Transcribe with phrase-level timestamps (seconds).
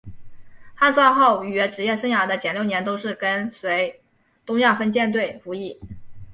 [0.73, 4.01] 汉萨号于职业生涯的前六年都是跟随
[4.47, 5.79] 东亚分舰队服役。